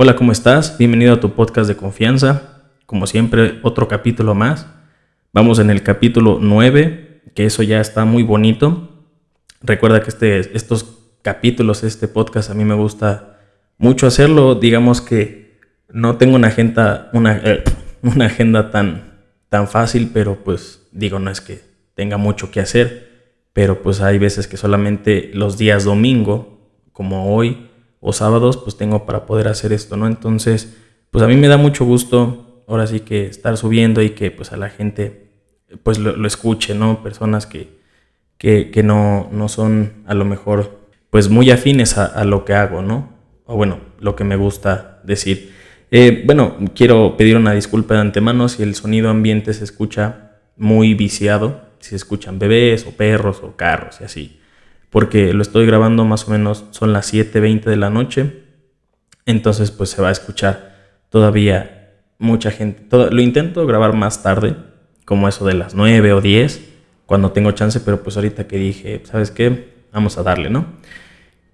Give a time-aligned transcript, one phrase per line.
[0.00, 0.78] Hola, ¿cómo estás?
[0.78, 2.70] Bienvenido a tu podcast de confianza.
[2.86, 4.68] Como siempre, otro capítulo más.
[5.32, 8.90] Vamos en el capítulo 9, que eso ya está muy bonito.
[9.60, 13.40] Recuerda que este, estos capítulos, este podcast, a mí me gusta
[13.76, 14.54] mucho hacerlo.
[14.54, 15.58] Digamos que
[15.88, 17.64] no tengo una agenda, una, eh,
[18.02, 19.18] una agenda tan,
[19.48, 21.60] tan fácil, pero pues digo, no es que
[21.96, 27.67] tenga mucho que hacer, pero pues hay veces que solamente los días domingo, como hoy,
[28.00, 30.06] o sábados, pues tengo para poder hacer esto, ¿no?
[30.06, 30.76] Entonces,
[31.10, 34.52] pues a mí me da mucho gusto ahora sí que estar subiendo y que pues
[34.52, 35.30] a la gente
[35.82, 37.02] pues lo, escuche, ¿no?
[37.02, 37.68] Personas que,
[38.38, 40.78] que, no, no son a lo mejor
[41.10, 43.10] pues muy afines a, lo que hago, ¿no?
[43.46, 45.52] O bueno, lo que me gusta decir.
[45.90, 50.92] Eh, bueno, quiero pedir una disculpa de antemano si el sonido ambiente se escucha muy
[50.94, 54.38] viciado, si se escuchan bebés o perros o carros y así
[54.90, 58.42] porque lo estoy grabando más o menos, son las 7.20 de la noche,
[59.26, 60.76] entonces pues se va a escuchar
[61.10, 62.84] todavía mucha gente.
[62.90, 64.56] lo intento grabar más tarde,
[65.04, 66.68] como eso de las 9 o 10,
[67.06, 69.72] cuando tengo chance, pero pues ahorita que dije, ¿sabes qué?
[69.92, 70.66] Vamos a darle, ¿no?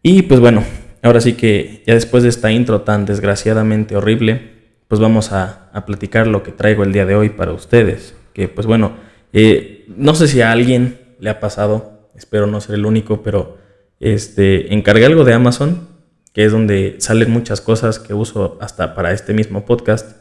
[0.03, 0.65] Y pues bueno,
[1.03, 4.55] ahora sí que ya después de esta intro tan desgraciadamente horrible,
[4.89, 8.15] pues vamos a, platicar lo que traigo el día de hoy para ustedes.
[8.33, 8.93] Que pues bueno,
[9.33, 13.59] eh, no sé si a alguien le ha pasado espero no ser el único, pero
[14.01, 15.89] este, encargué algo de Amazon,
[16.33, 20.17] que es donde salen muchas cosas que uso hasta para este mismo podcast,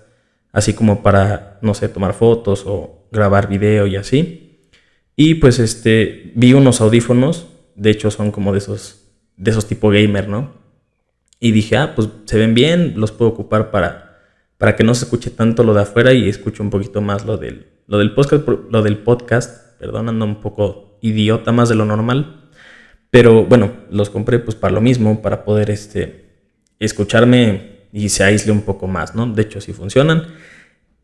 [0.51, 4.69] así como para, no sé, tomar fotos o grabar video y así.
[5.15, 9.89] Y pues este, vi unos audífonos, de hecho son como de esos, de esos tipo
[9.89, 10.53] gamer, ¿no?
[11.39, 14.19] Y dije, ah, pues se ven bien, los puedo ocupar para,
[14.57, 17.37] para que no se escuche tanto lo de afuera y escuche un poquito más lo
[17.37, 21.85] del, lo del podcast, lo del podcast, perdón, ando un poco idiota más de lo
[21.85, 22.49] normal.
[23.11, 26.25] Pero bueno, los compré pues para lo mismo, para poder este,
[26.79, 29.27] escucharme y se aísle un poco más, ¿no?
[29.27, 30.23] De hecho, sí funcionan.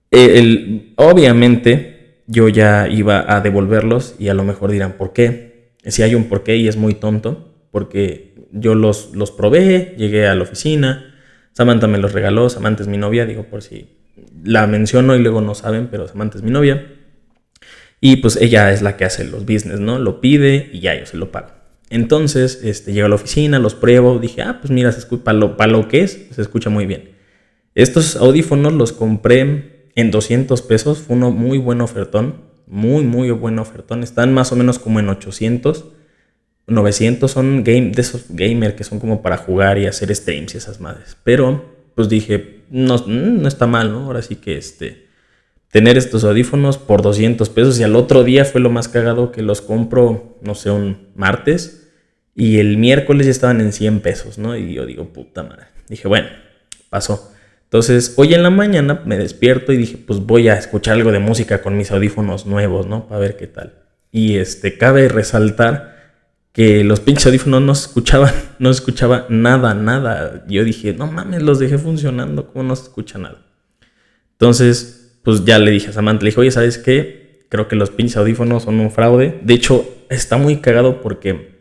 [0.10, 5.74] Eh, el, obviamente, yo ya iba a devolverlos y a lo mejor dirán, ¿por qué?
[5.86, 10.26] Si hay un por qué y es muy tonto, porque yo los, los probé, llegué
[10.26, 11.14] a la oficina,
[11.52, 13.98] Samantha me los regaló, Samantha es mi novia, digo por si
[14.44, 16.99] la menciono y luego no saben, pero Samantha es mi novia.
[18.02, 20.00] Y pues ella es la que hace los business, ¿no?
[20.00, 21.50] Lo pide y ya yo se lo pago.
[21.90, 25.72] Entonces, este, llego a la oficina, los pruebo, dije, ah, pues mira, para lo, para
[25.72, 27.12] lo que es, se escucha muy bien.
[27.76, 32.36] Estos audífonos los compré en 200 pesos, fue uno muy buen ofertón,
[32.68, 34.04] muy, muy buen ofertón.
[34.04, 35.86] Están más o menos como en 800,
[36.68, 40.58] 900 son game, de esos gamer que son como para jugar y hacer streams y
[40.58, 41.18] esas madres.
[41.24, 44.06] Pero, pues dije, no, no está mal, ¿no?
[44.06, 45.09] Ahora sí que este
[45.72, 49.42] tener estos audífonos por 200 pesos y al otro día fue lo más cagado que
[49.42, 51.92] los compro, no sé, un martes
[52.36, 54.56] y el miércoles ya estaban en 100 pesos, ¿no?
[54.56, 55.66] Y yo digo, puta madre.
[55.90, 56.30] Dije, bueno,
[56.90, 57.34] pasó.
[57.66, 61.20] Entonces, hoy en la mañana me despierto y dije, pues voy a escuchar algo de
[61.20, 63.08] música con mis audífonos nuevos, ¿no?
[63.08, 63.74] Para ver qué tal.
[64.12, 66.00] Y este, cabe resaltar
[66.52, 70.46] que los pinches audífonos no se escuchaban, no se escuchaba nada, nada.
[70.48, 73.46] Yo dije, no mames, los dejé funcionando, ¿cómo no se escucha nada?
[74.32, 74.99] Entonces,
[75.30, 77.46] pues ya le dije a Samantha, le dije, oye, ¿sabes qué?
[77.50, 79.40] Creo que los pinches audífonos son un fraude.
[79.44, 81.60] De hecho, está muy cagado porque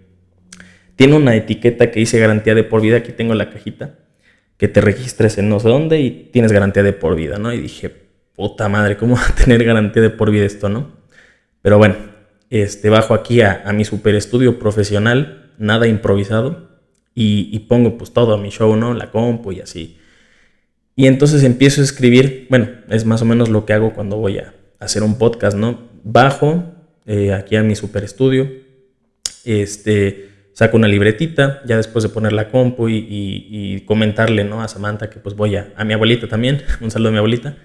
[0.96, 2.96] tiene una etiqueta que dice garantía de por vida.
[2.96, 3.98] Aquí tengo la cajita.
[4.56, 7.52] Que te registres en no sé dónde y tienes garantía de por vida, ¿no?
[7.52, 7.94] Y dije,
[8.34, 10.92] puta madre, ¿cómo va a tener garantía de por vida esto, no?
[11.60, 11.96] Pero bueno,
[12.48, 16.70] este, bajo aquí a, mi super estudio profesional, nada improvisado.
[17.14, 18.94] Y, pongo pues todo a mi show, ¿no?
[18.94, 19.98] La compu y así.
[20.98, 24.38] Y entonces empiezo a escribir, bueno, es más o menos lo que hago cuando voy
[24.38, 25.78] a hacer un podcast, ¿no?
[26.02, 26.74] Bajo
[27.06, 28.50] eh, aquí a mi super estudio,
[29.44, 34.60] este, saco una libretita, ya después de poner la compu y, comentarle, ¿no?
[34.60, 37.56] A Samantha que pues voy a, a mi abuelita también, un saludo a mi abuelita,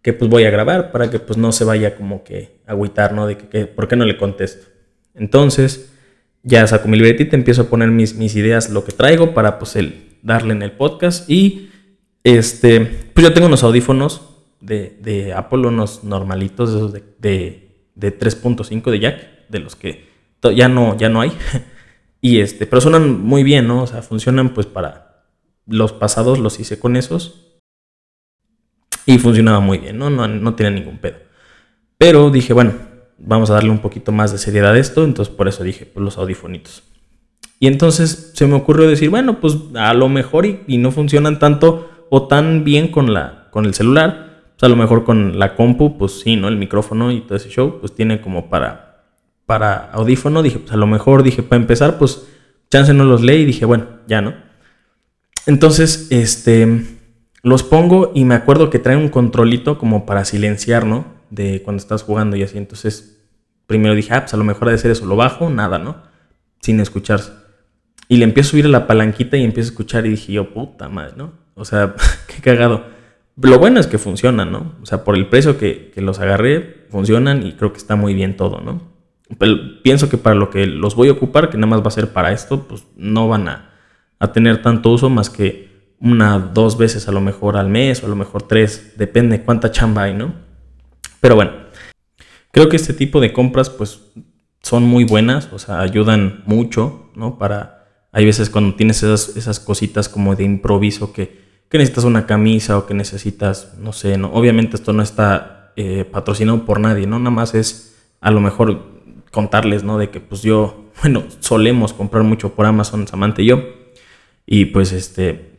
[0.00, 3.26] que pues voy a grabar para que pues no se vaya como que agüitar, ¿no?
[3.26, 4.68] De que, ¿por qué no le contesto?
[5.12, 5.92] Entonces,
[6.44, 9.74] ya saco mi libretita, empiezo a poner mis, mis ideas, lo que traigo para pues
[9.74, 11.70] el, darle en el podcast y
[12.26, 12.80] este,
[13.14, 14.22] pues yo tengo unos audífonos
[14.60, 17.04] de, de Apple, unos normalitos, esos de,
[17.94, 20.08] de, 3.5 de jack, de los que
[20.56, 21.32] ya no, ya no hay.
[22.22, 23.82] Y este, pero suenan muy bien, ¿no?
[23.82, 25.26] O sea, funcionan pues para
[25.66, 27.60] los pasados los hice con esos.
[29.04, 30.10] Y funcionaba muy bien, ¿no?
[30.10, 31.18] No, no tiene ningún pedo.
[31.98, 32.72] Pero dije, bueno,
[33.18, 35.04] vamos a darle un poquito más de seriedad a esto.
[35.04, 36.82] Entonces por eso dije, pues los audifonitos.
[37.60, 41.85] Y entonces se me ocurrió decir, bueno, pues a lo mejor y no funcionan tanto
[42.10, 44.26] o tan bien con, la, con el celular.
[44.58, 46.48] Pues a lo mejor con la compu, pues sí, ¿no?
[46.48, 49.04] El micrófono y todo ese show, pues tiene como para,
[49.44, 50.42] para audífono.
[50.42, 52.26] Dije, pues a lo mejor, dije, para empezar, pues
[52.70, 54.34] chance no los leí y dije, bueno, ya, ¿no?
[55.46, 56.84] Entonces, este,
[57.42, 61.06] los pongo y me acuerdo que trae un controlito como para silenciar, ¿no?
[61.30, 62.58] De cuando estás jugando y así.
[62.58, 63.24] Entonces,
[63.66, 65.06] primero dije, ah, pues a lo mejor ha de ser eso.
[65.06, 66.02] Lo bajo, nada, ¿no?
[66.60, 67.32] Sin escucharse.
[68.08, 70.52] Y le empiezo a subir a la palanquita y empiezo a escuchar y dije yo,
[70.52, 71.45] puta madre, ¿no?
[71.56, 71.96] O sea,
[72.28, 72.86] qué cagado.
[73.42, 74.76] Lo bueno es que funcionan, ¿no?
[74.80, 78.14] O sea, por el precio que, que los agarré, funcionan y creo que está muy
[78.14, 78.94] bien todo, ¿no?
[79.38, 81.90] Pero pienso que para lo que los voy a ocupar, que nada más va a
[81.90, 83.70] ser para esto, pues no van a,
[84.20, 88.06] a tener tanto uso más que una, dos veces a lo mejor al mes o
[88.06, 90.34] a lo mejor tres, depende cuánta chamba hay, ¿no?
[91.20, 91.52] Pero bueno,
[92.52, 94.00] creo que este tipo de compras pues
[94.62, 97.38] son muy buenas, o sea, ayudan mucho, ¿no?
[97.38, 102.26] Para, hay veces cuando tienes esas, esas cositas como de improviso que, que necesitas una
[102.26, 104.30] camisa o que necesitas, no sé, ¿no?
[104.32, 107.18] Obviamente esto no está eh, patrocinado por nadie, ¿no?
[107.18, 108.82] Nada más es a lo mejor
[109.32, 109.98] contarles, ¿no?
[109.98, 113.62] De que pues yo, bueno, solemos comprar mucho por Amazon, Samantha y yo.
[114.46, 115.50] Y pues este,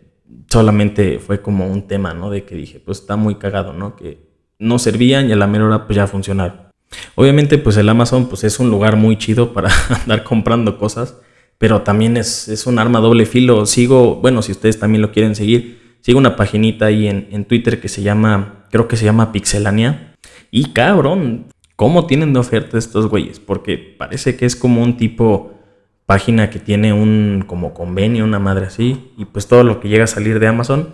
[0.50, 2.30] solamente fue como un tema, ¿no?
[2.30, 3.96] De que dije, pues está muy cagado, ¿no?
[3.96, 4.26] Que
[4.60, 6.68] no servían y a la menor hora pues ya funcionaron.
[7.16, 9.70] Obviamente pues el Amazon pues es un lugar muy chido para
[10.02, 11.18] andar comprando cosas,
[11.58, 13.66] pero también es, es un arma doble filo.
[13.66, 17.82] Sigo, bueno, si ustedes también lo quieren seguir, sigo una paginita ahí en, en Twitter
[17.82, 20.16] que se llama, creo que se llama Pixelania.
[20.52, 23.42] Y cabrón, ¿cómo tienen de oferta estos güeyes?
[23.42, 25.60] Porque parece que es como un tipo
[26.06, 30.06] página que tiene un como convenio, una madre así, y pues todo lo que llega
[30.06, 30.94] a salir de Amazon,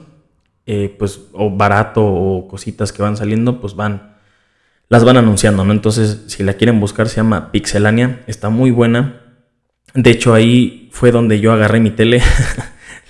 [0.66, 4.16] eh, pues o barato o cositas que van saliendo, pues van,
[4.90, 5.74] las van anunciando, ¿no?
[5.74, 9.22] Entonces, si la quieren buscar, se llama Pixelania, está muy buena.
[9.94, 12.20] De hecho, ahí fue donde yo agarré mi tele.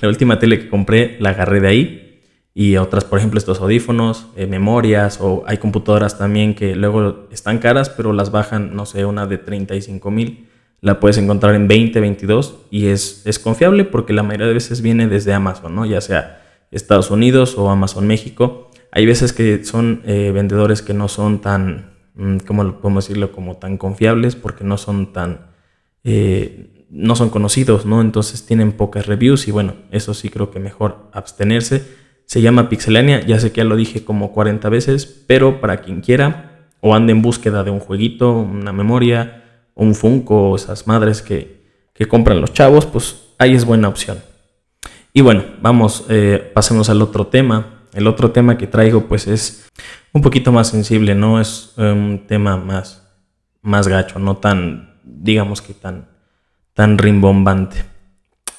[0.03, 2.21] la última tele que compré la agarré de ahí.
[2.53, 7.57] Y otras, por ejemplo, estos audífonos, eh, memorias, o hay computadoras también que luego están
[7.57, 10.47] caras, pero las bajan, no sé, una de 35 mil
[10.81, 15.07] la puedes encontrar en 2022 y es, es confiable porque la mayoría de veces viene
[15.07, 15.85] desde Amazon, ¿no?
[15.85, 18.69] Ya sea Estados Unidos o Amazon México.
[18.91, 23.31] Hay veces que son eh, vendedores que no son tan, mm, ¿cómo podemos decirlo?
[23.31, 25.53] Como tan confiables porque no son tan,
[26.03, 28.01] eh, no son conocidos, ¿no?
[28.01, 31.83] Entonces tienen pocas reviews y bueno, eso sí creo que mejor abstenerse.
[32.25, 36.01] Se llama Pixelania, ya sé que ya lo dije como 40 veces, pero para quien
[36.01, 41.63] quiera o ande en búsqueda de un jueguito, una memoria, un Funko esas madres que,
[42.07, 44.19] compran los chavos, pues ahí es buena opción.
[45.13, 47.85] Y bueno, vamos, eh, pasemos al otro tema.
[47.93, 49.69] El otro tema que traigo pues es
[50.11, 53.07] un poquito más sensible, no es eh, un tema más,
[53.61, 56.12] más gacho, no tan, digamos que tan,
[56.73, 57.85] tan rimbombante.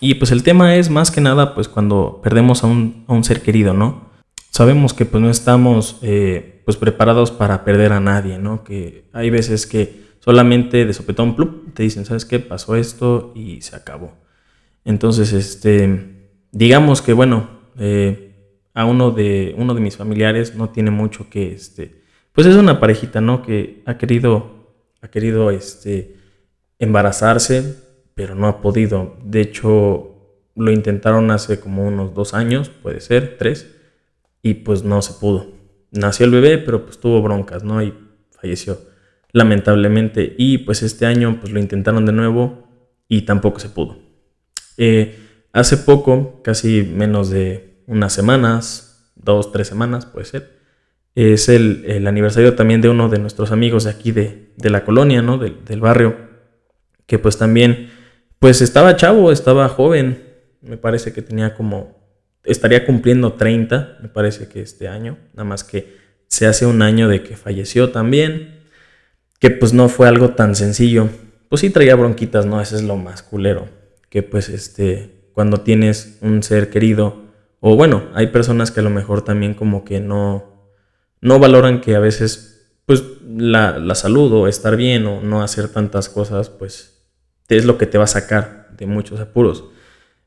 [0.01, 3.25] Y pues el tema es más que nada pues cuando perdemos a un, a un
[3.25, 4.11] ser querido, ¿no?
[4.51, 8.65] Sabemos que pues no estamos eh, pues preparados para perder a nadie, ¿no?
[8.65, 12.39] Que hay veces que solamente de sopetón plup, te dicen, ¿sabes qué?
[12.39, 14.15] Pasó esto y se acabó.
[14.85, 18.35] Entonces, este, digamos que, bueno, eh,
[18.75, 22.03] a uno de, uno de mis familiares no tiene mucho que, este,
[22.33, 23.43] pues es una parejita, ¿no?
[23.43, 26.17] Que ha querido, ha querido, este,
[26.79, 27.84] embarazarse,
[28.15, 29.17] pero no ha podido.
[29.25, 30.11] De hecho,
[30.55, 33.75] lo intentaron hace como unos dos años, puede ser, tres,
[34.43, 35.47] y pues no se pudo.
[35.91, 37.83] Nació el bebé, pero pues tuvo broncas, ¿no?
[37.83, 37.95] Y
[38.31, 38.79] falleció
[39.35, 40.35] lamentablemente.
[40.39, 42.67] Y pues este año pues lo intentaron de nuevo
[43.09, 43.99] y tampoco se pudo.
[44.79, 45.19] Eh,
[45.53, 50.55] hace poco, casi menos de unas semanas, dos, tres semanas puede ser,
[51.15, 55.37] es el, aniversario también de uno de nuestros amigos de aquí de, la colonia, ¿no?
[55.39, 56.17] del barrio,
[57.07, 57.91] que pues también,
[58.39, 60.23] pues estaba chavo, estaba joven,
[60.61, 61.99] me parece que tenía como,
[62.45, 65.97] estaría cumpliendo 30, me parece que este año, nada más que
[66.29, 68.55] se hace un año de que falleció también
[69.45, 71.11] que pues no fue algo tan sencillo.
[71.51, 72.63] Pues sí traía bronquitas, ¿no?
[72.63, 73.69] Ese es lo más culero.
[74.09, 77.25] Que pues este, cuando tienes un ser querido,
[77.61, 80.73] o bueno, hay personas que a lo mejor también como que no,
[81.21, 85.69] no valoran que a veces pues la, la salud o estar bien o no hacer
[85.69, 86.94] tantas cosas, pues
[87.49, 89.65] es lo que te va a sacar de muchos apuros.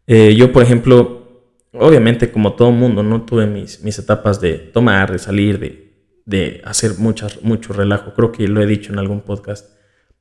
[0.05, 1.27] Eh, yo, por ejemplo,
[1.73, 5.93] obviamente como todo mundo, no tuve mis, mis etapas de tomar, de salir, de,
[6.25, 8.13] de hacer muchas, mucho relajo.
[8.13, 9.71] Creo que lo he dicho en algún podcast.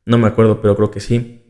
[0.04, 1.42] No me acuerdo, pero creo que sí.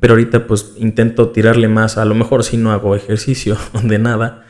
[0.00, 1.98] Pero ahorita pues intento tirarle más.
[1.98, 4.44] A lo mejor si no hago ejercicio de nada.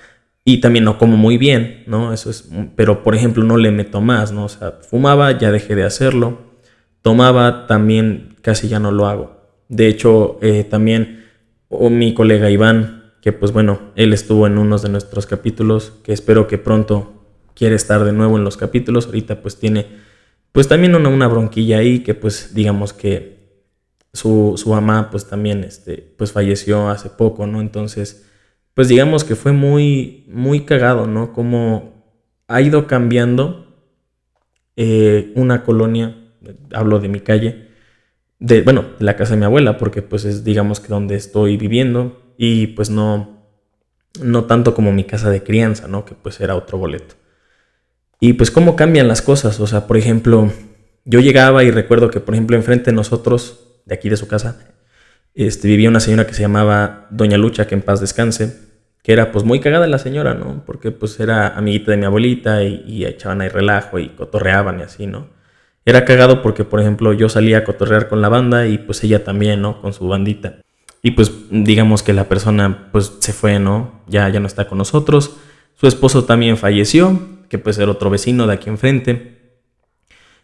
[0.45, 2.13] Y también no como muy bien, ¿no?
[2.13, 2.49] Eso es...
[2.75, 4.47] Pero por ejemplo no le meto más, ¿no?
[4.47, 6.39] O sea, fumaba, ya dejé de hacerlo.
[7.03, 9.38] Tomaba, también casi ya no lo hago.
[9.69, 11.25] De hecho, eh, también
[11.71, 16.47] mi colega Iván, que pues bueno, él estuvo en unos de nuestros capítulos, que espero
[16.47, 19.07] que pronto quiere estar de nuevo en los capítulos.
[19.07, 19.87] Ahorita pues tiene
[20.53, 23.39] pues también una, una bronquilla ahí que pues digamos que
[24.13, 27.61] su, su, mamá pues también este, pues falleció hace poco, ¿no?
[27.61, 28.27] Entonces
[28.75, 31.33] pues digamos que fue muy, muy cagado, ¿no?
[31.33, 32.05] Como
[32.47, 33.67] ha ido cambiando
[34.77, 36.17] eh, una colonia,
[36.73, 37.68] hablo de mi calle,
[38.39, 41.57] de, bueno, de la casa de mi abuela, porque pues es digamos que donde estoy
[41.57, 43.45] viviendo y pues no,
[44.23, 46.05] no tanto como mi casa de crianza, ¿no?
[46.05, 47.17] Que pues era otro boleto.
[48.21, 50.53] Y pues cómo cambian las cosas, o sea, por ejemplo,
[51.05, 54.61] yo llegaba y recuerdo que por ejemplo enfrente de nosotros, de aquí de su casa,
[55.35, 58.57] este, vivía una señora que se llamaba Doña Lucha, que en paz descanse,
[59.03, 60.65] que era pues muy cagada la señora, ¿no?
[60.67, 64.83] Porque pues era amiguita de mi abuelita y, y echaban ahí relajo y cotorreaban y
[64.83, 65.38] así, ¿no?
[65.89, 69.25] Era cagado porque, por ejemplo, yo salía a cotorrear con la banda y pues ella
[69.25, 69.81] también, ¿no?
[69.81, 70.61] Con su bandita.
[71.03, 74.03] Y pues digamos que la persona pues se fue, ¿no?
[74.07, 75.39] Ya, ya no está con nosotros.
[75.77, 77.19] Su esposo también falleció,
[77.49, 79.63] que pues era otro vecino de aquí enfrente.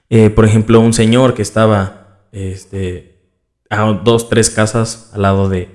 [0.08, 3.18] Eh, por ejemplo, un señor que estaba este,
[3.68, 5.68] a dos, tres casas al lado de,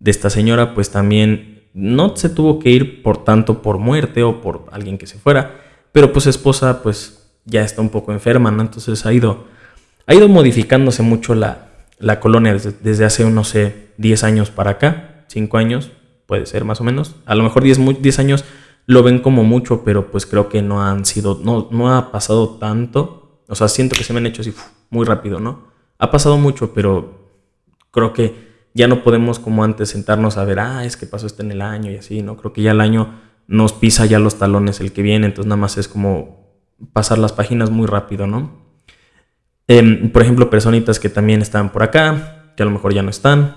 [0.00, 4.40] de esta señora, pues también no se tuvo que ir por tanto por muerte o
[4.40, 5.60] por alguien que se fuera,
[5.92, 8.62] pero pues esposa pues ya está un poco enferma, ¿no?
[8.62, 9.44] Entonces ha ido,
[10.06, 11.68] ha ido modificándose mucho la,
[11.98, 15.90] la colonia desde, hace, no sé, 10 años para acá, 5 años,
[16.26, 17.16] puede ser más o menos.
[17.26, 18.44] A lo mejor 10, 10 años
[18.86, 22.56] lo ven como mucho, pero pues creo que no han sido, no, no ha pasado
[22.58, 23.40] tanto.
[23.48, 24.52] O sea, siento que se me han hecho así
[24.90, 25.68] muy rápido, ¿no?
[25.98, 27.22] Ha pasado mucho, pero
[27.90, 31.42] creo que ya no podemos como antes sentarnos a ver, ah, es que pasó esto
[31.42, 32.36] en el año y así, ¿no?
[32.36, 35.60] Creo que ya el año nos pisa ya los talones el que viene, entonces nada
[35.60, 36.41] más es como
[36.92, 38.62] pasar las páginas muy rápido, ¿no?
[39.68, 43.10] Em, por ejemplo, personitas que también están por acá, que a lo mejor ya no
[43.10, 43.56] están,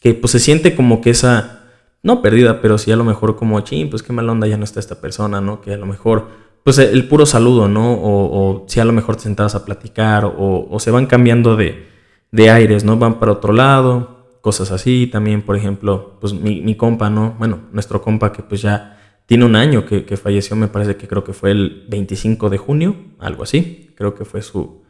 [0.00, 1.60] que pues se siente como que esa,
[2.02, 4.64] no perdida, pero sí a lo mejor como, ching, pues qué mala onda ya no
[4.64, 5.60] está esta persona, ¿no?
[5.60, 6.28] Que a lo mejor,
[6.64, 7.92] pues el puro saludo, ¿no?
[7.92, 11.86] O, si a lo mejor te sentabas a platicar, o, se van cambiando de,
[12.32, 12.96] de, aires, ¿no?
[12.96, 15.06] Van para otro lado, cosas así.
[15.06, 17.36] También, por ejemplo, pues mi compa, ¿no?
[17.38, 21.24] Bueno, nuestro compa que pues ya tiene un año que, falleció, me parece que creo
[21.24, 23.92] que fue el 25 de junio, algo así.
[23.96, 24.82] Creo que fue su,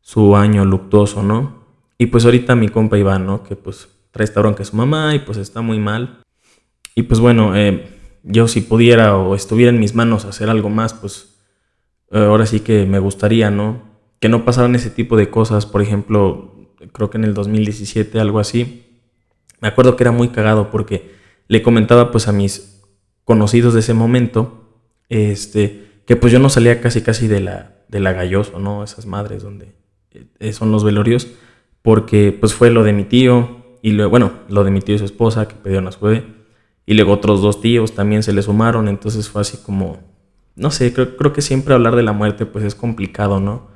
[0.00, 1.62] su año luctuoso, ¿no?
[1.98, 3.42] Y pues ahorita mi compa Iván, ¿no?
[3.42, 6.22] Que pues trae esta bronca su mamá y pues está muy mal.
[6.94, 7.86] Y pues bueno, eh,
[8.22, 11.38] yo si pudiera o estuviera en mis manos hacer algo más, pues
[12.10, 13.82] eh, ahora sí que me gustaría, ¿no?
[14.20, 15.66] Que no pasaran ese tipo de cosas.
[15.66, 16.54] Por ejemplo,
[16.92, 19.00] creo que en el 2017, algo así.
[19.60, 21.14] Me acuerdo que era muy cagado porque
[21.48, 22.81] le comentaba pues a mis
[23.32, 24.68] conocidos de ese momento,
[25.08, 28.84] este, que pues yo no salía casi casi de la, de la galloso, ¿no?
[28.84, 29.74] Esas madres donde
[30.38, 31.28] eh, son los velorios,
[31.80, 34.98] porque pues fue lo de mi tío, y luego, bueno, lo de mi tío y
[34.98, 36.26] su esposa que pidieron a su bebé,
[36.84, 40.00] y luego otros dos tíos también se le sumaron, entonces fue así como,
[40.54, 43.68] no sé, creo, creo que siempre hablar de la muerte pues es complicado, ¿no?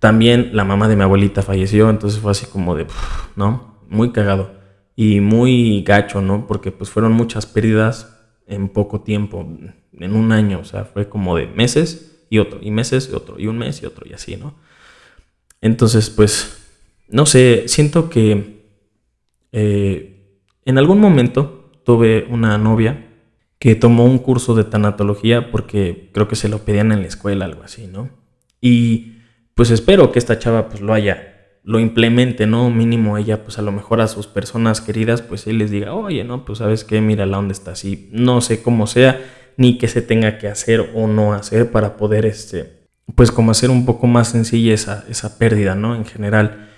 [0.00, 2.88] También la mamá de mi abuelita falleció, entonces fue así como de,
[3.36, 3.76] ¿no?
[3.88, 4.54] Muy cagado
[4.96, 6.48] y muy gacho, ¿no?
[6.48, 8.13] Porque pues fueron muchas pérdidas
[8.46, 9.46] en poco tiempo,
[9.92, 13.38] en un año, o sea, fue como de meses y otro, y meses y otro,
[13.38, 14.54] y un mes y otro, y así, ¿no?
[15.60, 16.58] Entonces, pues,
[17.08, 18.64] no sé, siento que
[19.52, 23.06] eh, en algún momento tuve una novia
[23.58, 27.44] que tomó un curso de tanatología porque creo que se lo pedían en la escuela,
[27.44, 28.10] algo así, ¿no?
[28.60, 29.18] Y
[29.54, 31.33] pues espero que esta chava pues lo haya
[31.64, 32.70] lo implemente, ¿no?
[32.70, 36.22] Mínimo ella, pues a lo mejor a sus personas queridas, pues él les diga, oye,
[36.22, 38.10] no, pues sabes qué, mira la onda está así.
[38.12, 39.20] No sé cómo sea,
[39.56, 43.70] ni qué se tenga que hacer o no hacer para poder, este, pues como hacer
[43.70, 45.96] un poco más sencilla esa, pérdida, ¿no?
[45.96, 46.68] En general.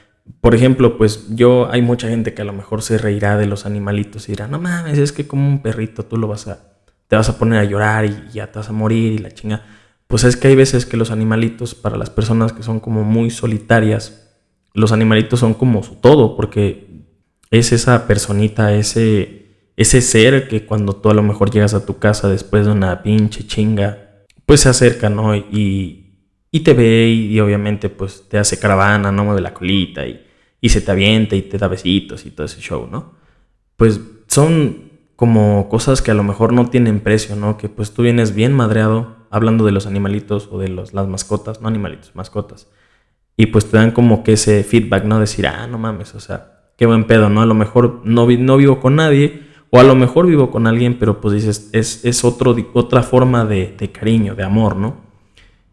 [0.41, 3.67] Por ejemplo, pues yo, hay mucha gente que a lo mejor se reirá de los
[3.67, 6.61] animalitos y dirá, no mames, es que como un perrito tú lo vas a,
[7.09, 9.65] te vas a poner a llorar y ya te vas a morir y la chinga.
[10.07, 13.31] Pues es que hay veces que los animalitos, para las personas que son como muy
[13.31, 14.26] solitarias,
[14.77, 16.87] los animalitos son como su todo, porque
[17.51, 21.99] es esa personita, ese, ese ser que cuando tú a lo mejor llegas a tu
[21.99, 25.35] casa después de una pinche chinga, pues se acerca, ¿no?
[25.35, 29.25] Y, y te ve y, obviamente pues te hace caravana, ¿no?
[29.25, 30.23] Mueve la colita y,
[30.61, 33.15] y se te avienta y te da besitos y todo ese show, ¿no?
[33.77, 37.57] Pues son como cosas que a lo mejor no tienen precio, ¿no?
[37.57, 41.63] Que pues tú vienes bien madreado hablando de los animalitos o de los, las mascotas,
[41.63, 42.69] no animalitos, mascotas
[43.37, 45.21] y pues te dan como que ese feedback, ¿no?
[45.21, 47.43] Decir, ah, no mames, o sea, qué buen pedo, ¿no?
[47.43, 50.99] A lo mejor no, no vivo con nadie, o a lo mejor vivo con alguien,
[50.99, 54.97] pero pues dices, es, es otro, otra forma de, de, cariño, de amor, ¿no?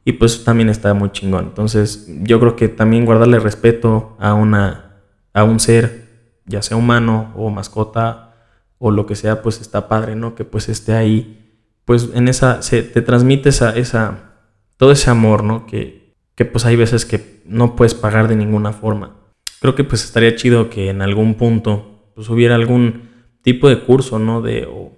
[0.04, 1.46] Y pues también está muy chingón.
[1.46, 6.10] Entonces, yo creo que también guardarle respeto a, una, a un ser,
[6.46, 8.36] ya sea humano o mascota
[8.78, 10.36] o lo que sea, pues está padre, ¿no?
[10.36, 11.40] Que pues esté ahí,
[11.86, 14.34] pues en esa, se te transmite esa, esa,
[14.76, 15.66] todo ese amor, ¿no?
[15.66, 16.03] Que,
[16.36, 19.18] que pues hay veces que no puedes pagar de ninguna forma.
[19.60, 23.10] Creo que pues estaría chido que en algún punto pues hubiera algún
[23.42, 24.42] tipo de curso, ¿no?
[24.42, 24.92] De o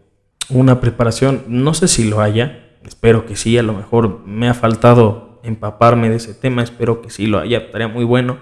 [0.50, 4.54] una preparación, no sé si lo haya, espero que sí, a lo mejor me ha
[4.54, 8.38] faltado empaparme de ese tema, espero que sí lo haya, estaría muy bueno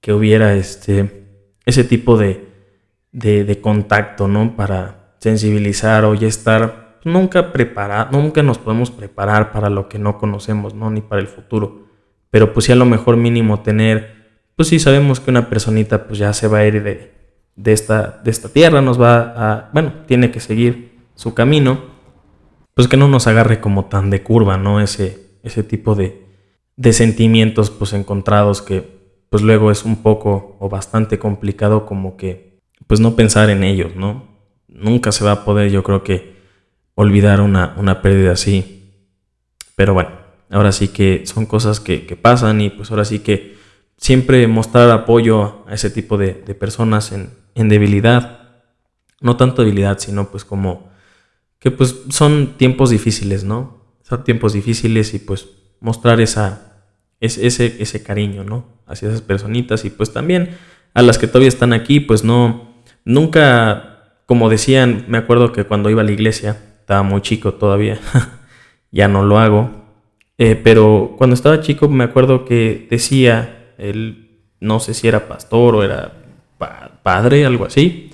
[0.00, 2.48] que hubiera este, ese tipo de,
[3.12, 4.54] de, contacto, ¿no?
[4.56, 10.18] Para sensibilizar o ya estar nunca preparado, nunca nos podemos preparar para lo que no
[10.18, 10.90] conocemos, ¿no?
[10.90, 11.85] Ni para el futuro.
[12.30, 16.18] Pero pues sí a lo mejor mínimo tener, pues sí sabemos que una personita pues
[16.18, 17.12] ya se va a ir de,
[17.56, 21.96] de esta, de esta tierra, nos va a, bueno, tiene que seguir su camino,
[22.74, 24.80] pues que no nos agarre como tan de curva, ¿no?
[24.80, 26.26] Ese, ese tipo de,
[26.76, 28.96] de sentimientos pues encontrados que
[29.30, 33.96] pues luego es un poco o bastante complicado como que pues no pensar en ellos,
[33.96, 34.36] ¿no?
[34.68, 36.36] Nunca se va a poder yo creo que
[36.94, 38.72] olvidar una, una pérdida así.
[39.74, 40.10] Pero bueno,
[40.50, 43.56] ahora sí que son cosas que, que pasan y pues ahora sí que
[43.96, 48.64] siempre mostrar apoyo a ese tipo de, personas en, en debilidad.
[49.20, 50.90] No tanto debilidad, sino pues como
[51.58, 53.96] que pues son tiempos difíciles, ¿no?
[54.02, 55.48] Son tiempos difíciles y pues
[55.80, 56.84] mostrar esa,
[57.20, 58.66] ese, ese cariño, ¿no?
[58.86, 60.56] Hacia esas personitas y pues también
[60.94, 65.90] a las que todavía están aquí, pues no, nunca, como decían, me acuerdo que cuando
[65.90, 67.98] iba a la iglesia, estaba muy chico todavía,
[68.92, 69.85] ya no lo hago,
[70.38, 75.76] eh, pero cuando estaba chico me acuerdo que decía, él, no sé si era pastor
[75.76, 76.12] o era
[77.02, 78.10] padre, algo así,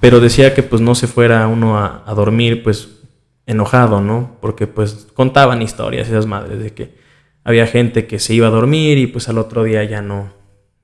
[0.00, 3.00] pero decía que pues no se fuera uno a, dormir pues
[3.46, 4.36] enojado, ¿no?
[4.40, 6.96] Porque pues contaban historias esas madres de que
[7.44, 10.32] había gente que se iba a dormir y pues al otro día ya no,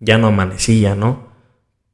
[0.01, 1.33] ya no amanecía, ¿no?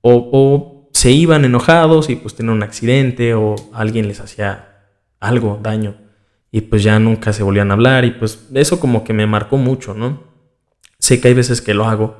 [0.03, 4.87] O, o se iban enojados y pues tenían un accidente o alguien les hacía
[5.21, 5.97] algo, daño,
[6.51, 9.57] y pues ya nunca se volvían a hablar y pues eso como que me marcó
[9.57, 10.23] mucho, ¿no?
[10.99, 12.17] Sé que hay veces que lo hago,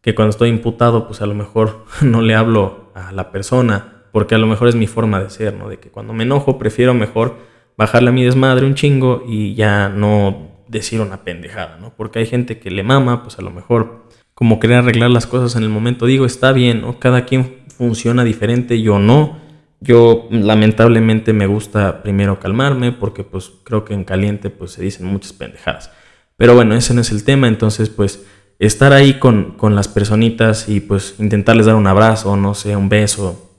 [0.00, 4.34] que cuando estoy imputado pues a lo mejor no le hablo a la persona, porque
[4.34, 5.68] a lo mejor es mi forma de ser, ¿no?
[5.68, 7.36] De que cuando me enojo prefiero mejor
[7.76, 11.94] bajarle a mi desmadre un chingo y ya no decir una pendejada, ¿no?
[11.96, 15.56] Porque hay gente que le mama, pues a lo mejor como querer arreglar las cosas
[15.56, 16.98] en el momento, digo, está bien, ¿no?
[16.98, 19.38] Cada quien funciona diferente, yo no.
[19.82, 25.06] Yo lamentablemente me gusta primero calmarme porque pues creo que en caliente pues se dicen
[25.06, 25.90] muchas pendejadas.
[26.36, 28.24] Pero bueno, ese no es el tema, entonces pues
[28.60, 32.88] estar ahí con, con las personitas y pues intentarles dar un abrazo, no sé, un
[32.88, 33.50] beso,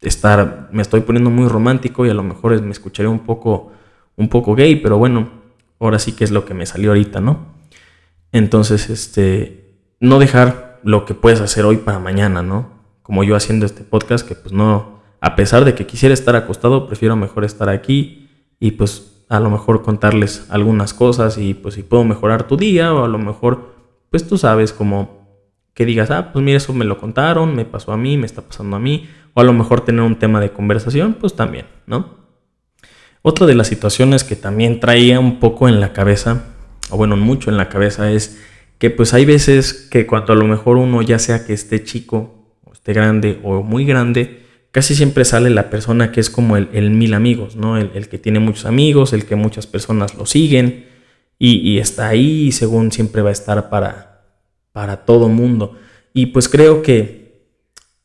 [0.00, 3.70] estar, me estoy poniendo muy romántico y a lo mejor me escucharé un poco,
[4.16, 5.30] un poco gay, pero bueno,
[5.78, 7.54] ahora sí que es lo que me salió ahorita, ¿no?
[8.32, 12.82] Entonces, este, no dejar lo que puedes hacer hoy para mañana, ¿no?
[13.02, 16.88] Como yo haciendo este podcast, que pues no, a pesar de que quisiera estar acostado,
[16.88, 21.84] prefiero mejor estar aquí y pues a lo mejor contarles algunas cosas y pues si
[21.84, 23.72] puedo mejorar tu día o a lo mejor,
[24.10, 27.92] pues tú sabes como que digas, ah, pues mira, eso me lo contaron, me pasó
[27.92, 30.50] a mí, me está pasando a mí, o a lo mejor tener un tema de
[30.50, 32.16] conversación, pues también, ¿no?
[33.22, 36.46] Otra de las situaciones que también traía un poco en la cabeza,
[36.90, 38.42] o bueno, mucho en la cabeza, es
[38.78, 42.58] que pues hay veces que cuando a lo mejor uno ya sea que esté chico,
[42.64, 46.90] o esté grande o muy grande, casi siempre sale la persona que es como el,
[46.90, 47.76] mil amigos, ¿no?
[47.76, 50.86] El, que tiene muchos amigos, el que muchas personas lo siguen
[51.38, 54.24] y, está ahí y según siempre va a estar para,
[54.72, 55.76] para todo mundo.
[56.14, 57.46] Y pues creo que,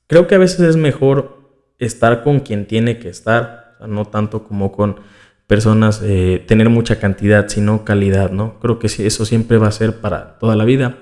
[0.08, 1.38] creo que a veces es mejor
[1.80, 4.98] estar con quien tiene que estar no tanto como con
[5.46, 8.60] personas, eh, tener mucha cantidad, sino calidad, ¿no?
[8.60, 10.98] Creo que eso siempre va a ser para toda la vida.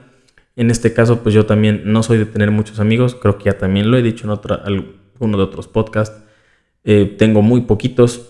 [0.56, 3.58] En este caso, pues yo también no soy de tener muchos amigos, creo que ya
[3.58, 4.64] también lo he dicho en otra,
[5.16, 6.22] alguno de otros podcasts.
[6.84, 8.30] Eh, tengo muy poquitos,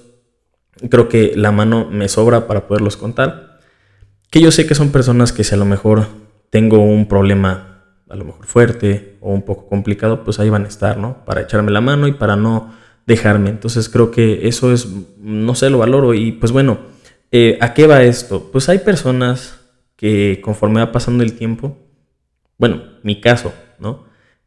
[0.90, 3.60] creo que la mano me sobra para poderlos contar.
[4.32, 6.08] Que yo sé que son personas que si a lo mejor
[6.50, 7.72] tengo un problema
[8.10, 11.26] a lo mejor fuerte o un poco complicado, pues ahí van a estar, ¿no?
[11.26, 12.74] Para echarme la mano y para no
[13.06, 13.50] dejarme.
[13.50, 16.14] Entonces creo que eso es, no sé, lo valoro.
[16.14, 16.78] Y pues bueno,
[17.32, 18.52] eh, ¿a qué va esto?
[18.52, 19.60] Pues hay personas
[19.96, 21.78] que conforme va pasando el tiempo,
[22.58, 24.06] bueno, mi caso, ¿no?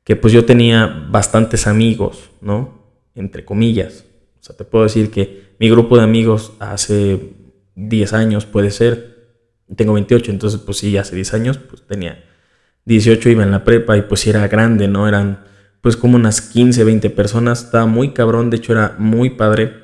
[0.08, 2.82] Que pues yo tenía bastantes amigos, ¿no?
[3.14, 4.06] Entre comillas.
[4.40, 7.34] O sea, te puedo decir que mi grupo de amigos hace
[7.74, 9.34] 10 años puede ser,
[9.76, 12.24] tengo 28, entonces pues sí, hace 10 años pues tenía
[12.86, 15.06] 18, iba en la prepa y pues sí era grande, ¿no?
[15.06, 15.44] Eran
[15.82, 17.64] pues como unas 15, 20 personas.
[17.64, 19.74] Estaba muy cabrón, de hecho era muy padre.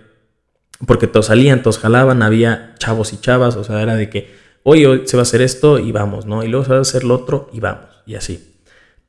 [0.86, 4.86] Porque todos salían, todos jalaban, había chavos y chavas, o sea, era de que, hoy,
[4.86, 6.42] hoy se va a hacer esto y vamos, ¿no?
[6.42, 8.53] Y luego se va a hacer lo otro y vamos, y así.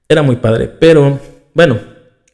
[0.08, 1.20] Era muy padre, pero
[1.54, 1.80] bueno,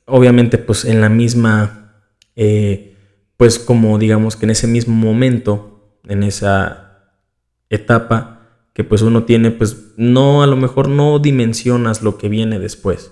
[0.05, 2.03] obviamente pues en la misma,
[2.35, 2.95] eh,
[3.37, 7.15] pues como digamos que en ese mismo momento, en esa
[7.69, 8.41] etapa
[8.73, 13.11] que pues uno tiene, pues no, a lo mejor no dimensionas lo que viene después.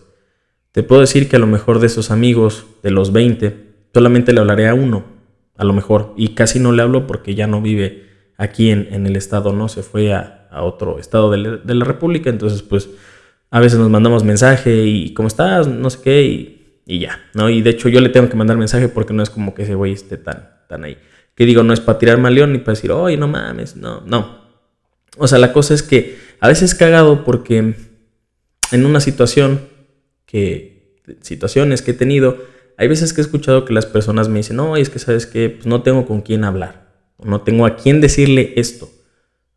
[0.71, 4.39] Te puedo decir que a lo mejor de esos amigos, de los 20, solamente le
[4.39, 5.03] hablaré a uno,
[5.57, 9.15] a lo mejor, y casi no le hablo porque ya no vive aquí en, el
[9.15, 9.67] estado, ¿no?
[9.67, 12.89] Se fue a, otro estado de la, República, entonces pues
[13.51, 15.67] a veces nos mandamos mensaje y ¿cómo estás?
[15.67, 17.49] No sé qué y, ya, ¿no?
[17.49, 19.75] Y de hecho yo le tengo que mandar mensaje porque no es como que ese
[19.75, 20.97] güey esté tan, tan ahí.
[21.35, 24.01] Que digo, no es para tirarme a león ni para decir, oye, no mames, no,
[24.01, 24.39] no.
[25.17, 27.75] O sea, la cosa es que a veces cagado porque
[28.71, 29.61] en una situación
[30.25, 32.37] que, situaciones que he tenido,
[32.77, 35.49] hay veces que he escuchado que las personas me dicen, no, es que sabes que
[35.49, 36.87] pues no tengo con quién hablar,
[37.21, 38.89] no tengo a quién decirle esto,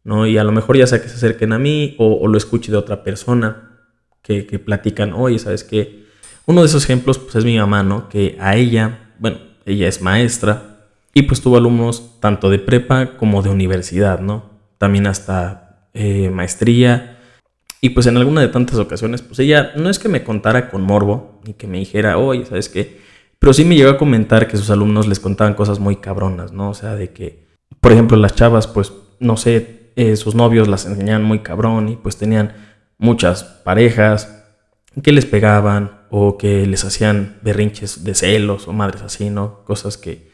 [0.02, 0.26] ¿no?
[0.26, 2.78] Y a lo mejor ya sea que se acerquen a mí o, lo escuche de
[2.78, 3.71] otra persona
[4.22, 6.06] que, que platican, oye, ¿sabes qué?
[6.46, 8.08] Uno de esos ejemplos pues es mi mamá, ¿no?
[8.08, 10.72] Que a ella, bueno, ella es maestra
[11.14, 14.50] y pues tuvo alumnos tanto de prepa como de universidad, ¿no?
[14.78, 17.18] También hasta eh, maestría.
[17.80, 20.82] Y pues en alguna de tantas ocasiones, pues ella no es que me contara con
[20.82, 23.00] morbo, ni que me dijera, oye, ¿sabes qué?
[23.38, 26.70] Pero sí me llegó a comentar que sus alumnos les contaban cosas muy cabronas, ¿no?
[26.70, 27.48] O sea, de que,
[27.80, 31.96] por ejemplo, las chavas, pues, no sé, eh, sus novios las enseñaban muy cabrón y
[31.96, 32.54] pues tenían
[33.02, 34.44] muchas parejas
[35.02, 39.64] que les pegaban o que les hacían berrinches de celos o madres así, ¿no?
[39.64, 40.30] Cosas que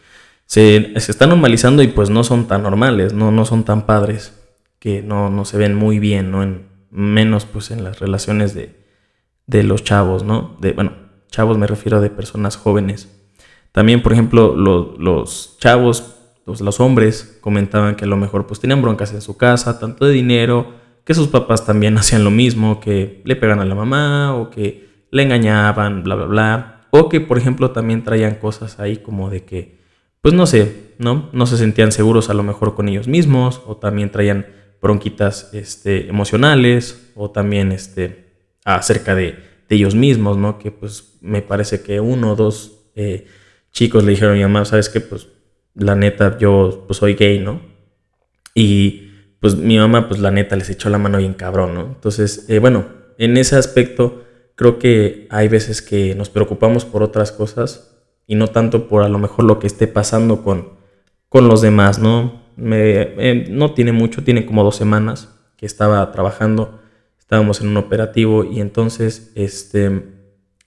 [0.46, 3.32] se, están normalizando y pues no son tan normales, ¿no?
[3.32, 4.34] No son tan padres,
[4.78, 6.42] que no, no se ven muy bien, ¿no?
[6.42, 8.74] En, menos pues en las relaciones de,
[9.46, 10.56] de los chavos, ¿no?
[10.60, 10.92] De, bueno,
[11.30, 13.08] Chavos me refiero de personas jóvenes.
[13.72, 19.12] También, por ejemplo, los chavos, los, hombres, comentaban que a lo mejor pues tenían broncas
[19.12, 20.72] en su casa, tanto de dinero,
[21.08, 25.06] que sus papás también hacían lo mismo, que le pegan a la mamá o que
[25.10, 26.86] le engañaban, bla, bla, bla.
[26.90, 29.78] O que, por ejemplo, también traían cosas ahí como de que,
[30.20, 31.30] pues no sé, ¿no?
[31.32, 34.48] No se sentían seguros a lo mejor con ellos mismos, o también traían
[34.82, 38.26] bronquitas este, emocionales, o también este,
[38.66, 39.38] acerca de
[39.70, 40.58] ellos mismos, ¿no?
[40.58, 43.26] Que pues me parece que uno o dos eh,
[43.72, 45.00] chicos le dijeron a mi mamá, ¿sabes qué?
[45.00, 45.28] Pues
[45.74, 47.62] la neta, yo pues soy gay, ¿no?
[48.54, 49.07] Y
[49.40, 51.80] pues mi mamá, pues la neta, les echó la mano bien cabrón, ¿no?
[51.82, 52.86] Entonces, eh, bueno,
[53.18, 54.24] en ese aspecto
[54.54, 57.96] creo que hay veces que nos preocupamos por otras cosas
[58.26, 60.70] y no tanto por a lo mejor lo que esté pasando con,
[61.28, 62.42] con los demás, ¿no?
[62.56, 66.78] Me, eh, no tiene mucho, tiene como dos semanas que estaba trabajando
[67.28, 70.02] estábamos en un operativo y entonces este,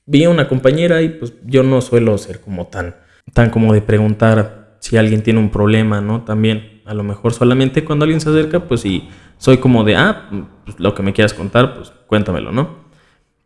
[0.06, 2.98] vi a una compañera y pues yo no suelo ser como tan,
[3.34, 6.24] tan como de preguntar si alguien tiene un problema, ¿no?
[6.24, 10.30] También, a lo mejor solamente cuando alguien se acerca, pues sí, soy como de, ah,
[10.66, 12.82] pues, lo que me quieras contar, pues cuéntamelo, ¿no?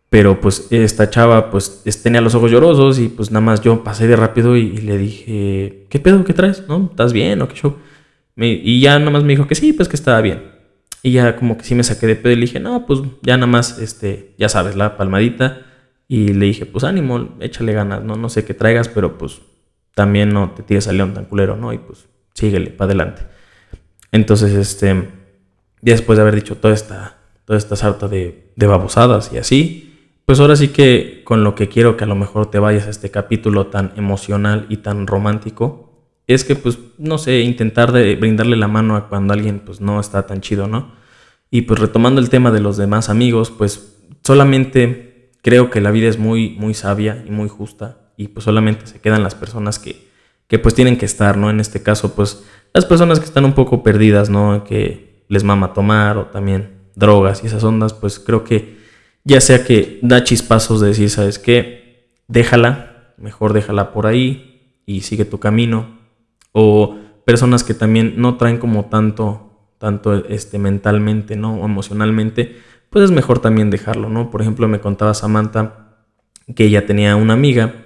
[0.10, 4.08] Pero pues esta chava pues tenía los ojos llorosos y pues nada más yo pasé
[4.08, 6.24] de rápido y, le dije, ¿qué pedo?
[6.24, 6.64] ¿Qué traes?
[6.70, 6.88] ¿No?
[6.90, 7.76] ¿Estás bien o qué show?
[8.38, 10.56] y ya nada más me dijo que sí, pues que estaba bien.
[11.06, 13.38] Y ya como que sí me saqué de pedo y le dije, no, pues ya
[13.38, 15.62] nada más, este, ya sabes, la palmadita.
[16.08, 19.42] Y le dije, pues ánimo, échale ganas, no, no sé qué traigas, pero pues
[19.96, 21.74] también no te tires al león tan culero, ¿no?
[21.74, 23.24] Y pues síguele, para adelante.
[24.12, 25.10] Entonces, este,
[25.82, 30.40] después de haber dicho toda esta, toda esta sarta de, de babosadas y así, pues
[30.40, 33.10] ahora sí que con lo que quiero que a lo mejor te vayas a este
[33.10, 35.82] capítulo tan emocional y tan romántico,
[36.28, 40.00] es que, pues, no sé, intentar de brindarle la mano a cuando alguien, pues, no
[40.00, 40.94] está tan chido, ¿no?
[41.52, 46.10] Y pues retomando el tema de los demás amigos, pues solamente creo que la vida
[46.10, 50.08] es muy, muy sabia y muy justa y pues solamente se quedan las personas que,
[50.48, 51.50] que pues tienen que estar, ¿no?
[51.50, 54.64] En este caso, pues las personas que están un poco perdidas, ¿no?
[54.64, 58.78] Que les mama tomar o también drogas y esas ondas, pues creo que
[59.24, 62.12] ya sea que da chispazos de decir, ¿sabes qué?
[62.28, 65.98] Déjala, mejor déjala por ahí y sigue tu camino
[66.52, 71.56] o personas que también no traen como tanto, tanto este, mentalmente, ¿no?
[71.56, 72.58] O emocionalmente,
[72.90, 74.30] pues es mejor también dejarlo, ¿no?
[74.30, 75.98] Por ejemplo, me contaba Samantha
[76.56, 77.85] que ella tenía una amiga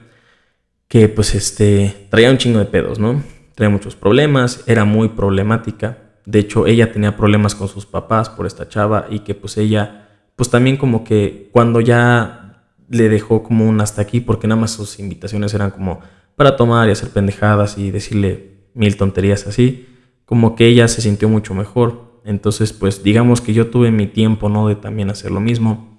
[0.90, 3.24] que pues este, traía un chingo de pedos, ¿no?
[3.56, 6.00] Traía muchos problemas, era muy problemática.
[6.26, 10.10] De hecho, ella tenía problemas con sus papás por esta chava y que pues ella,
[10.36, 14.72] pues también como que cuando ya le dejó como un hasta aquí, porque nada más
[14.72, 16.00] sus invitaciones eran como
[16.36, 19.88] para tomar y hacer pendejadas y decirle mil tonterías así,
[20.26, 22.22] como que ella se sintió mucho mejor.
[22.26, 24.68] Entonces, pues digamos que yo tuve mi tiempo, ¿no?
[24.68, 25.99] De también hacer lo mismo,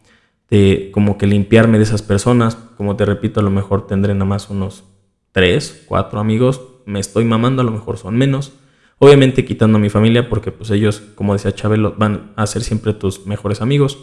[0.51, 2.57] de como que limpiarme de esas personas.
[2.77, 4.85] Como te repito, a lo mejor tendré nada más unos
[5.33, 6.61] tres, cuatro amigos.
[6.87, 8.53] Me estoy mamando, a lo mejor son menos.
[8.99, 12.93] Obviamente quitando a mi familia porque pues ellos, como decía Chabelo, van a ser siempre
[12.93, 13.99] tus mejores amigos.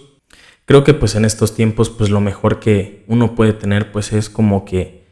[0.65, 4.29] Creo que pues en estos tiempos pues lo mejor que uno puede tener pues es
[4.29, 5.05] como que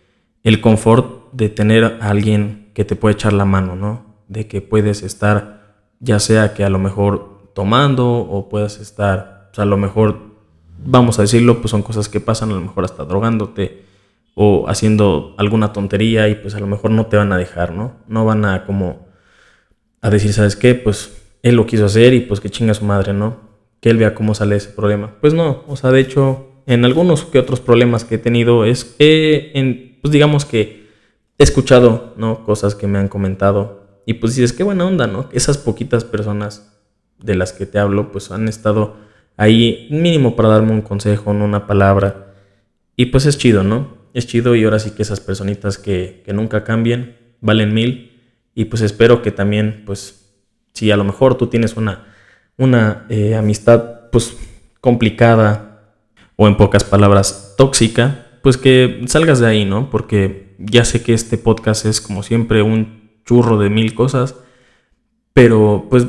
[0.44, 4.24] el confort de tener a alguien que te puede echar la mano, ¿no?
[4.28, 9.64] De que puedes estar, ya sea que a lo mejor tomando o puedas estar, sea,
[9.64, 10.35] a lo mejor,
[10.84, 13.86] vamos a decirlo, pues son cosas que pasan, a lo mejor hasta drogándote
[14.36, 17.94] o haciendo alguna tontería y pues a lo mejor no te van a dejar, ¿no?
[18.08, 19.08] No van a como
[20.02, 20.76] a decir, ¿sabes qué?
[20.76, 23.38] Pues él lo quiso hacer y pues que chinga su madre, ¿no?
[23.80, 25.16] Que él vea cómo sale ese problema.
[25.22, 28.96] Pues no, o sea, de hecho, en algunos que otros problemas que he tenido es,
[29.00, 30.90] en, pues digamos que
[31.38, 32.44] he escuchado, ¿no?
[32.44, 35.30] Cosas que me han comentado y pues dices, qué buena onda, ¿no?
[35.32, 36.78] Esas poquitas personas
[37.20, 38.98] de las que te hablo, pues han estado
[39.38, 41.46] ahí mínimo para darme un consejo, ¿no?
[41.46, 42.34] una palabra.
[42.96, 43.98] Y pues es chido, ¿no?
[44.14, 48.12] Es chido y ahora sí que esas personitas que, que nunca cambien valen mil.
[48.54, 50.34] Y pues espero que también, pues,
[50.74, 52.06] si a lo mejor tú tienes una,
[52.58, 54.38] una eh, amistad, pues,
[54.80, 55.94] complicada
[56.38, 59.90] o en pocas palabras, tóxica, pues que salgas de ahí, ¿no?
[59.90, 64.36] Porque ya sé que este podcast es como siempre un churro de mil cosas,
[65.34, 66.06] pero pues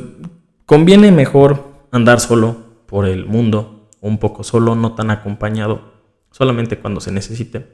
[0.66, 5.92] conviene mejor andar solo por el mundo, un poco solo, no tan acompañado,
[6.30, 7.66] solamente cuando se necesite.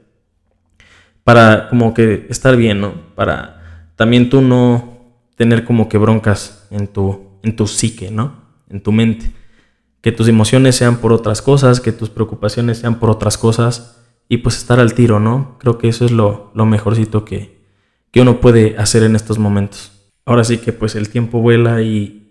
[1.23, 2.93] Para como que estar bien, ¿no?
[3.15, 4.93] Para también tú no
[5.35, 8.35] tener como que broncas en tu, en tu psique, ¿no?
[8.69, 9.31] En tu mente.
[10.01, 14.37] Que tus emociones sean por otras cosas, que tus preocupaciones sean por otras cosas y
[14.37, 15.57] pues estar al tiro, ¿no?
[15.59, 17.63] Creo que eso es lo, lo mejorcito que,
[18.11, 19.91] que uno puede hacer en estos momentos.
[20.25, 22.22] Ahora sí que pues el tiempo vuela y,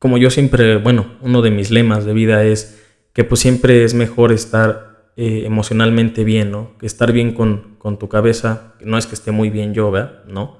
[0.00, 2.82] como yo siempre, bueno, uno de mis lemas de vida es
[3.12, 6.78] que pues siempre es mejor estar eh, emocionalmente bien, ¿no?
[6.78, 10.24] Que estar bien con, tu cabeza, no es que esté muy bien yo, ¿verdad?
[10.24, 10.58] ¿No?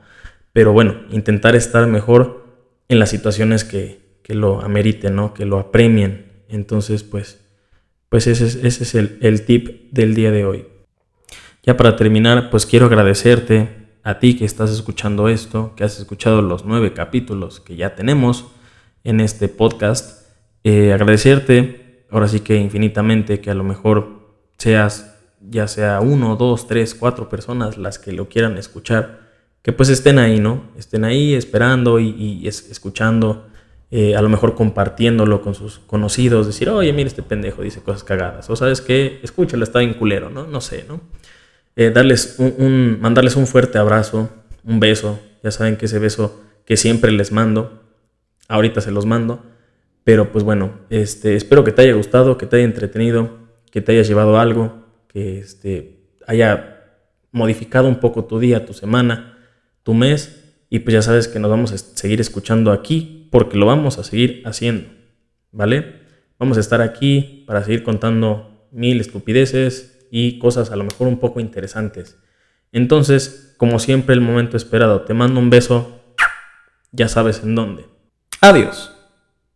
[0.53, 2.44] Pero bueno, intentar estar mejor
[2.88, 3.98] en las situaciones que,
[4.29, 5.35] lo ameriten, ¿no?
[5.35, 6.44] Que lo apremien.
[6.48, 7.40] Entonces, pues,
[8.09, 10.66] pues ese es, ese es el, el tip del día de hoy.
[11.64, 16.42] Ya para terminar, pues quiero agradecerte a ti que estás escuchando esto, que has escuchado
[16.42, 18.53] los nueve capítulos que ya tenemos
[19.05, 20.27] en este podcast.
[20.65, 24.21] Eh, agradecerte, ahora sí que infinitamente, que a lo mejor
[24.59, 25.11] seas
[25.41, 29.21] ya sea uno, dos, tres, cuatro personas las que lo quieran escuchar,
[29.63, 30.65] que pues estén ahí, ¿no?
[30.77, 33.47] Estén ahí esperando y, escuchando,
[33.91, 38.05] eh, a lo mejor compartiéndolo con sus conocidos, decir, oye, mira este pendejo, dice cosas
[38.05, 40.47] cagadas, o sabes que, escúchalo, está bien culero, ¿no?
[40.47, 41.01] No sé, ¿no?
[41.77, 44.29] Eh, darles un, mandarles un fuerte abrazo,
[44.65, 47.80] un beso, ya saben que ese beso que siempre les mando,
[48.51, 49.45] Ahorita se los mando.
[50.03, 53.39] Pero pues bueno, este, espero que te haya gustado, que te haya entretenido,
[53.71, 56.81] que te hayas llevado algo, que este, haya
[57.31, 59.39] modificado un poco tu día, tu semana,
[59.85, 60.55] tu mes.
[60.69, 64.05] Y pues ya sabes que nos vamos a seguir escuchando aquí porque lo vamos a
[64.05, 64.89] seguir haciendo.
[65.53, 66.01] ¿Vale?
[66.39, 71.21] Vamos a estar aquí para seguir contando mil estupideces y cosas a lo mejor un
[71.21, 72.19] poco interesantes.
[72.73, 75.03] Entonces, como siempre, el momento esperado.
[75.03, 76.01] Te mando un beso.
[76.91, 77.89] Ya sabes en dónde.
[78.42, 78.89] Adiós.